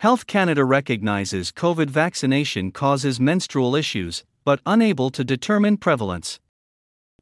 Health 0.00 0.26
Canada 0.26 0.64
recognizes 0.64 1.52
COVID 1.52 1.90
vaccination 1.90 2.72
causes 2.72 3.20
menstrual 3.20 3.76
issues, 3.76 4.24
but 4.46 4.62
unable 4.64 5.10
to 5.10 5.22
determine 5.22 5.76
prevalence. 5.76 6.40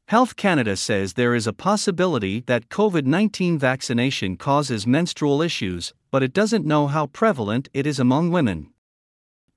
Health 0.06 0.36
Canada 0.36 0.76
says 0.76 1.14
there 1.14 1.34
is 1.34 1.49
a 1.49 1.52
possibility 1.52 2.44
that 2.46 2.68
COVID 2.68 3.04
19 3.04 3.58
vaccination 3.58 4.36
causes 4.36 4.86
menstrual 4.86 5.42
issues, 5.42 5.92
but 6.12 6.22
it 6.22 6.33
doesn't 6.33 6.64
know 6.64 6.86
how 6.86 7.08
prevalent 7.08 7.68
it 7.75 7.84
is 7.84 7.99
among 7.99 8.30
women. 8.30 8.69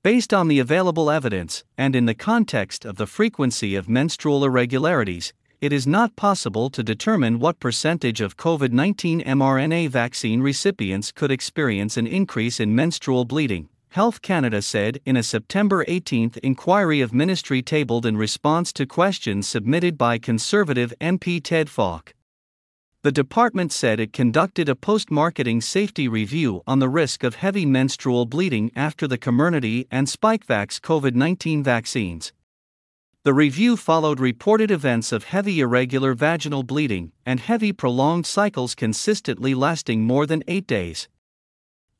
Based 0.02 0.34
on 0.34 0.48
the 0.48 0.58
available 0.58 1.08
evidence, 1.08 1.62
and 1.78 1.94
in 1.94 2.06
the 2.06 2.16
context 2.16 2.84
of 2.84 2.96
the 2.96 3.06
frequency 3.06 3.76
of 3.76 3.88
menstrual 3.88 4.44
irregularities, 4.44 5.32
it 5.62 5.72
is 5.72 5.86
not 5.86 6.16
possible 6.16 6.68
to 6.68 6.82
determine 6.82 7.38
what 7.38 7.60
percentage 7.60 8.20
of 8.20 8.36
COVID 8.36 8.72
19 8.72 9.22
mRNA 9.22 9.88
vaccine 9.90 10.42
recipients 10.42 11.12
could 11.12 11.30
experience 11.30 11.96
an 11.96 12.08
increase 12.08 12.58
in 12.58 12.74
menstrual 12.74 13.24
bleeding, 13.24 13.68
Health 13.90 14.22
Canada 14.22 14.60
said 14.60 14.98
in 15.06 15.16
a 15.16 15.22
September 15.22 15.84
18 15.86 16.32
inquiry 16.42 17.00
of 17.00 17.14
ministry 17.14 17.62
tabled 17.62 18.04
in 18.04 18.16
response 18.16 18.72
to 18.72 18.86
questions 18.86 19.46
submitted 19.46 19.96
by 19.96 20.18
Conservative 20.18 20.92
MP 21.00 21.40
Ted 21.40 21.70
Falk. 21.70 22.12
The 23.02 23.12
department 23.12 23.70
said 23.70 24.00
it 24.00 24.12
conducted 24.12 24.68
a 24.68 24.74
post 24.74 25.12
marketing 25.12 25.60
safety 25.60 26.08
review 26.08 26.62
on 26.66 26.80
the 26.80 26.88
risk 26.88 27.22
of 27.22 27.36
heavy 27.36 27.66
menstrual 27.66 28.26
bleeding 28.26 28.72
after 28.74 29.06
the 29.06 29.18
Comirnaty 29.18 29.86
and 29.92 30.08
Spikevax 30.08 30.80
COVID 30.80 31.14
19 31.14 31.62
vaccines, 31.62 32.32
the 33.24 33.32
review 33.32 33.76
followed 33.76 34.18
reported 34.18 34.68
events 34.68 35.12
of 35.12 35.22
heavy 35.22 35.60
irregular 35.60 36.12
vaginal 36.12 36.64
bleeding 36.64 37.12
and 37.24 37.38
heavy 37.38 37.72
prolonged 37.72 38.26
cycles 38.26 38.74
consistently 38.74 39.54
lasting 39.54 40.00
more 40.00 40.26
than 40.26 40.42
eight 40.48 40.66
days. 40.66 41.08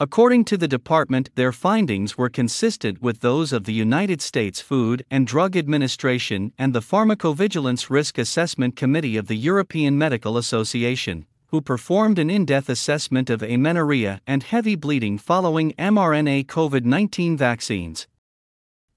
According 0.00 0.46
to 0.46 0.56
the 0.56 0.66
department, 0.66 1.30
their 1.36 1.52
findings 1.52 2.18
were 2.18 2.28
consistent 2.28 3.00
with 3.00 3.20
those 3.20 3.52
of 3.52 3.66
the 3.66 3.72
United 3.72 4.20
States 4.20 4.60
Food 4.60 5.04
and 5.12 5.24
Drug 5.24 5.56
Administration 5.56 6.52
and 6.58 6.74
the 6.74 6.80
Pharmacovigilance 6.80 7.88
Risk 7.88 8.18
Assessment 8.18 8.74
Committee 8.74 9.16
of 9.16 9.28
the 9.28 9.36
European 9.36 9.96
Medical 9.96 10.36
Association, 10.36 11.24
who 11.46 11.60
performed 11.60 12.18
an 12.18 12.30
in 12.30 12.44
depth 12.44 12.68
assessment 12.68 13.30
of 13.30 13.44
amenorrhea 13.44 14.20
and 14.26 14.42
heavy 14.42 14.74
bleeding 14.74 15.18
following 15.18 15.70
mRNA 15.78 16.46
COVID 16.46 16.84
19 16.84 17.36
vaccines. 17.36 18.08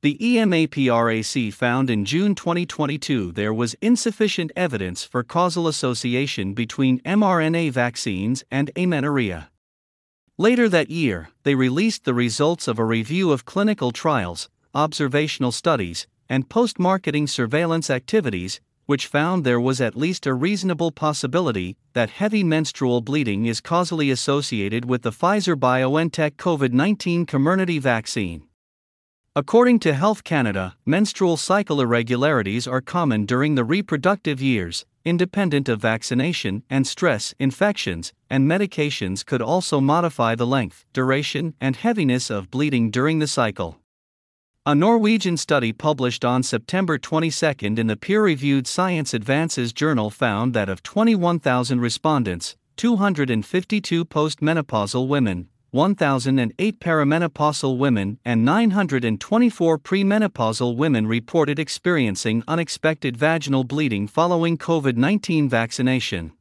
The 0.06 0.20
EMAPRAC 0.22 1.52
found 1.52 1.90
in 1.90 2.06
June 2.06 2.36
2022 2.36 3.32
there 3.32 3.52
was 3.52 3.74
insufficient 3.82 4.52
evidence 4.56 5.04
for 5.04 5.24
causal 5.24 5.68
association 5.68 6.54
between 6.54 7.00
mRNA 7.00 7.72
vaccines 7.72 8.44
and 8.52 8.70
amenorrhea. 8.76 9.50
Later 10.38 10.70
that 10.70 10.92
year, 10.92 11.30
they 11.42 11.56
released 11.56 12.04
the 12.04 12.14
results 12.14 12.68
of 12.68 12.78
a 12.78 12.86
review 12.86 13.32
of 13.32 13.46
clinical 13.46 13.92
trials, 13.92 14.48
observational 14.76 15.52
studies, 15.52 16.06
and 16.30 16.50
post 16.50 16.78
marketing 16.78 17.26
surveillance 17.26 17.90
activities, 17.90 18.62
which 18.86 19.08
found 19.08 19.44
there 19.44 19.60
was 19.60 19.82
at 19.82 19.98
least 19.98 20.28
a 20.28 20.36
reasonable 20.36 20.92
possibility 20.92 21.78
that 21.94 22.12
heavy 22.12 22.44
menstrual 22.44 23.02
bleeding 23.02 23.48
is 23.48 23.60
causally 23.60 24.12
associated 24.12 24.86
with 24.86 25.02
the 25.02 25.10
Pfizer 25.10 25.56
BioNTech 25.56 26.34
COVID 26.34 26.74
19 26.74 27.26
Comirnaty 27.26 27.82
vaccine. 27.82 28.44
According 29.38 29.80
to 29.80 29.94
Health 29.94 30.24
Canada, 30.24 30.78
menstrual 30.86 31.36
cycle 31.36 31.82
irregularities 31.82 32.68
are 32.68 32.80
common 32.80 33.26
during 33.26 33.56
the 33.56 33.66
reproductive 33.66 34.42
years, 34.42 34.86
independent 35.04 35.68
of 35.68 35.82
vaccination 35.82 36.64
and 36.70 36.88
stress, 36.88 37.34
infections, 37.38 38.14
and 38.30 38.50
medications 38.50 39.26
could 39.26 39.42
also 39.42 39.82
modify 39.82 40.36
the 40.36 40.48
length, 40.48 40.86
duration, 40.94 41.54
and 41.60 41.76
heaviness 41.76 42.30
of 42.30 42.50
bleeding 42.50 42.90
during 42.90 43.20
the 43.20 43.28
cycle. 43.28 43.78
A 44.66 44.74
Norwegian 44.74 45.36
study 45.36 45.74
published 45.74 46.24
on 46.24 46.42
September 46.42 46.98
22 46.98 47.56
in 47.78 47.88
the 47.88 47.98
peer 47.98 48.24
reviewed 48.24 48.68
Science 48.68 49.14
Advances 49.14 49.74
journal 49.74 50.10
found 50.10 50.54
that 50.54 50.70
of 50.70 50.82
21,000 50.82 51.82
respondents, 51.82 52.56
252 52.78 54.06
postmenopausal 54.06 55.10
women, 55.10 55.50
1,008 55.76 56.80
perimenopausal 56.80 57.78
women 57.78 58.18
and 58.24 58.46
924 58.46 59.78
premenopausal 59.78 60.78
women 60.78 61.06
reported 61.06 61.60
experiencing 61.60 62.42
unexpected 62.48 63.18
vaginal 63.18 63.66
bleeding 63.66 64.08
following 64.08 64.58
COVID 64.58 64.96
19 64.96 65.50
vaccination. 65.50 66.32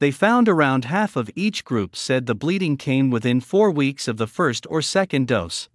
They 0.00 0.10
found 0.10 0.48
around 0.48 0.86
half 0.86 1.14
of 1.14 1.30
each 1.36 1.64
group 1.64 1.94
said 1.94 2.26
the 2.26 2.34
bleeding 2.34 2.76
came 2.76 3.08
within 3.08 3.40
four 3.40 3.70
weeks 3.70 4.08
of 4.08 4.16
the 4.16 4.26
first 4.26 4.66
or 4.68 4.82
second 4.82 5.28
dose. 5.28 5.68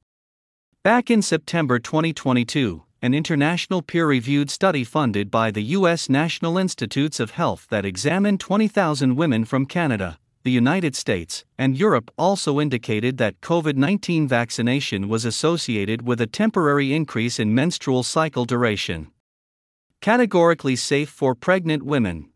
Back 0.83 1.09
in 1.09 1.21
September 1.21 1.79
2022, 1.79 2.83
an 3.01 3.13
international 3.13 3.83
peer 3.83 4.05
reviewed 4.05 4.49
study 4.49 4.83
funded 4.83 5.31
by 5.31 5.49
the 5.49 5.63
U.S. 5.79 6.09
National 6.09 6.57
Institutes 6.57 7.21
of 7.21 7.31
Health 7.31 7.67
that 7.69 7.85
examined 7.85 8.41
20,000 8.41 9.15
women 9.15 9.45
from 9.45 9.65
Canada, 9.65 10.19
the 10.45 10.51
United 10.51 10.95
States, 10.95 11.43
and 11.57 11.75
Europe 11.75 12.11
also 12.19 12.59
indicated 12.59 13.17
that 13.17 13.41
COVID 13.41 13.75
19 13.75 14.27
vaccination 14.27 15.09
was 15.09 15.25
associated 15.25 16.03
with 16.03 16.21
a 16.21 16.27
temporary 16.27 16.93
increase 16.93 17.39
in 17.39 17.55
menstrual 17.55 18.03
cycle 18.03 18.45
duration. 18.45 19.07
Categorically 20.01 20.75
safe 20.75 21.09
for 21.09 21.33
pregnant 21.33 21.81
women. 21.81 22.29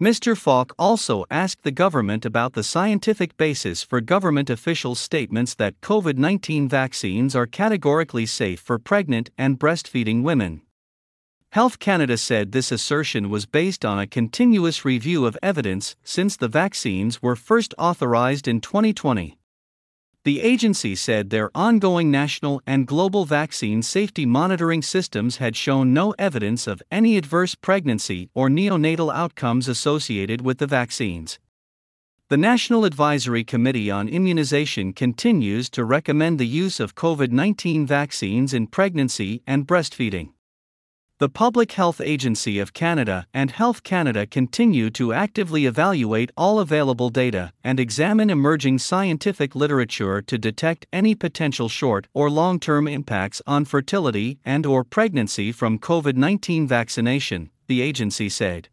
Mr. 0.00 0.36
Falk 0.36 0.72
also 0.78 1.24
asked 1.28 1.64
the 1.64 1.72
government 1.72 2.24
about 2.24 2.52
the 2.52 2.62
scientific 2.62 3.36
basis 3.36 3.82
for 3.82 4.00
government 4.00 4.48
officials' 4.48 5.00
statements 5.00 5.54
that 5.56 5.80
COVID 5.80 6.16
19 6.16 6.68
vaccines 6.68 7.34
are 7.34 7.46
categorically 7.46 8.26
safe 8.26 8.60
for 8.60 8.78
pregnant 8.78 9.30
and 9.36 9.58
breastfeeding 9.58 10.22
women. 10.22 10.62
Health 11.56 11.78
Canada 11.78 12.18
said 12.18 12.52
this 12.52 12.70
assertion 12.70 13.30
was 13.30 13.46
based 13.46 13.82
on 13.82 13.98
a 13.98 14.06
continuous 14.06 14.84
review 14.84 15.24
of 15.24 15.38
evidence 15.42 15.96
since 16.04 16.36
the 16.36 16.48
vaccines 16.48 17.22
were 17.22 17.34
first 17.34 17.72
authorized 17.78 18.46
in 18.46 18.60
2020. 18.60 19.38
The 20.24 20.42
agency 20.42 20.94
said 20.94 21.30
their 21.30 21.50
ongoing 21.54 22.10
national 22.10 22.60
and 22.66 22.86
global 22.86 23.24
vaccine 23.24 23.80
safety 23.80 24.26
monitoring 24.26 24.82
systems 24.82 25.38
had 25.38 25.56
shown 25.56 25.94
no 25.94 26.14
evidence 26.18 26.66
of 26.66 26.82
any 26.90 27.16
adverse 27.16 27.54
pregnancy 27.54 28.28
or 28.34 28.50
neonatal 28.50 29.10
outcomes 29.14 29.66
associated 29.66 30.42
with 30.42 30.58
the 30.58 30.66
vaccines. 30.66 31.38
The 32.28 32.36
National 32.36 32.84
Advisory 32.84 33.44
Committee 33.44 33.90
on 33.90 34.10
Immunization 34.10 34.92
continues 34.92 35.70
to 35.70 35.86
recommend 35.86 36.38
the 36.38 36.46
use 36.46 36.80
of 36.80 36.94
COVID 36.94 37.30
19 37.30 37.86
vaccines 37.86 38.52
in 38.52 38.66
pregnancy 38.66 39.42
and 39.46 39.66
breastfeeding. 39.66 40.34
The 41.18 41.30
Public 41.30 41.72
Health 41.72 41.98
Agency 42.02 42.58
of 42.58 42.74
Canada 42.74 43.26
and 43.32 43.50
Health 43.50 43.82
Canada 43.82 44.26
continue 44.26 44.90
to 44.90 45.14
actively 45.14 45.64
evaluate 45.64 46.30
all 46.36 46.58
available 46.58 47.08
data 47.08 47.54
and 47.64 47.80
examine 47.80 48.28
emerging 48.28 48.80
scientific 48.80 49.54
literature 49.54 50.20
to 50.20 50.36
detect 50.36 50.86
any 50.92 51.14
potential 51.14 51.70
short 51.70 52.06
or 52.12 52.28
long-term 52.28 52.86
impacts 52.86 53.40
on 53.46 53.64
fertility 53.64 54.38
and 54.44 54.66
or 54.66 54.84
pregnancy 54.84 55.52
from 55.52 55.78
COVID-19 55.78 56.68
vaccination, 56.68 57.48
the 57.66 57.80
agency 57.80 58.28
said. 58.28 58.68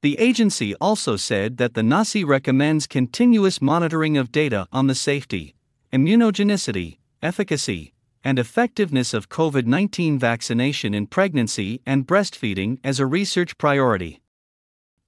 The 0.00 0.18
agency 0.18 0.74
also 0.76 1.16
said 1.16 1.58
that 1.58 1.74
the 1.74 1.82
NACI 1.82 2.26
recommends 2.26 2.86
continuous 2.86 3.60
monitoring 3.60 4.16
of 4.16 4.32
data 4.32 4.66
on 4.72 4.86
the 4.86 4.94
safety, 4.94 5.56
immunogenicity, 5.92 6.96
efficacy, 7.22 7.92
and 8.24 8.38
effectiveness 8.38 9.14
of 9.14 9.28
COVID 9.28 9.66
19 9.66 10.18
vaccination 10.18 10.94
in 10.94 11.06
pregnancy 11.06 11.80
and 11.86 12.06
breastfeeding 12.06 12.78
as 12.84 13.00
a 13.00 13.06
research 13.06 13.58
priority. 13.58 14.20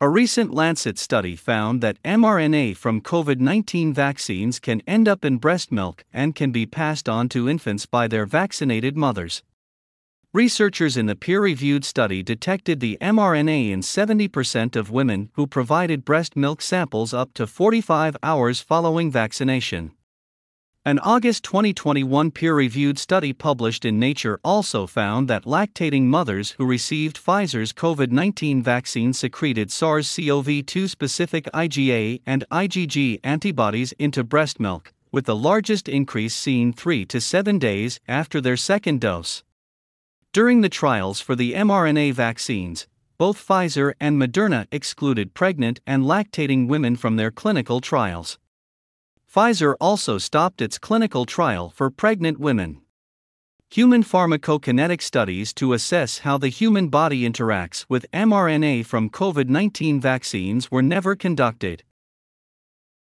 A 0.01 0.09
recent 0.09 0.53
Lancet 0.53 0.99
study 0.99 1.37
found 1.37 1.81
that 1.81 2.03
mRNA 2.03 2.77
from 2.77 3.01
COVID 3.01 3.39
19 3.39 3.95
vaccines 3.95 4.59
can 4.59 4.83
end 4.87 5.07
up 5.07 5.25
in 5.25 5.39
breast 5.39 5.71
milk 5.71 6.05
and 6.13 6.35
can 6.35 6.51
be 6.51 6.67
passed 6.67 7.09
on 7.09 7.29
to 7.29 7.49
infants 7.49 7.87
by 7.87 8.09
their 8.09 8.27
vaccinated 8.27 8.97
mothers. 8.97 9.43
Researchers 10.35 10.97
in 10.97 11.07
the 11.07 11.15
peer 11.15 11.43
reviewed 11.43 11.85
study 11.85 12.23
detected 12.23 12.81
the 12.81 12.99
mRNA 13.01 13.71
in 13.71 13.81
70% 13.81 14.77
of 14.77 14.91
women 14.91 15.29
who 15.35 15.47
provided 15.47 16.05
breast 16.05 16.35
milk 16.37 16.63
samples 16.63 17.13
up 17.13 17.35
to 17.35 17.47
45 17.47 18.17
hours 18.23 18.61
following 18.61 19.11
vaccination. 19.11 19.93
An 20.85 20.99
August 20.99 21.45
2021 21.45 22.33
peer 22.33 22.57
reviewed 22.57 22.99
study 22.99 23.33
published 23.33 23.85
in 23.85 24.01
Nature 24.01 24.41
also 24.43 24.85
found 24.85 25.29
that 25.29 25.45
lactating 25.45 26.07
mothers 26.07 26.57
who 26.59 26.67
received 26.67 27.25
Pfizer's 27.25 27.73
COVID 27.73 28.11
19 28.11 28.65
vaccine 28.65 29.13
secreted 29.13 29.71
SARS 29.71 30.13
CoV 30.13 30.67
2 30.67 30.89
specific 30.89 31.45
IgA 31.55 32.21
and 32.27 32.45
IgG 32.51 33.21
antibodies 33.23 33.93
into 34.01 34.25
breast 34.25 34.59
milk, 34.59 34.93
with 35.13 35.25
the 35.25 35.37
largest 35.37 35.89
increase 35.89 36.35
seen 36.35 36.73
3 36.73 37.05
to 37.05 37.21
7 37.21 37.61
days 37.61 38.01
after 38.09 38.41
their 38.41 38.57
second 38.57 39.01
dose. 39.01 39.45
During 40.33 40.63
the 40.63 40.69
trials 40.69 41.21
for 41.21 41.37
the 41.37 41.53
mRNA 41.53 42.15
vaccines, 42.15 42.89
both 43.19 43.39
Pfizer 43.39 43.93
and 44.01 44.21
Moderna 44.21 44.67
excluded 44.73 45.33
pregnant 45.33 45.79
and 45.87 46.03
lactating 46.03 46.67
women 46.67 46.97
from 46.97 47.15
their 47.15 47.31
clinical 47.31 47.81
trials. 47.81 48.37
Pfizer 49.33 49.75
also 49.81 50.19
stopped 50.19 50.61
its 50.61 50.77
clinical 50.77 51.25
trial 51.25 51.71
for 51.71 51.89
pregnant 51.89 52.39
women. 52.39 52.83
Human 53.71 54.03
pharmacokinetic 54.03 55.01
studies 55.01 55.55
to 55.55 55.73
assess 55.73 56.19
how 56.19 56.37
the 56.37 56.51
human 56.51 56.89
body 56.89 57.27
interacts 57.27 57.87
with 57.89 58.05
mRNA 58.13 58.85
from 58.85 59.09
COVID 59.09 59.49
19 59.49 59.99
vaccines 60.03 60.71
were 60.71 60.83
never 60.83 61.17
conducted. 61.17 61.83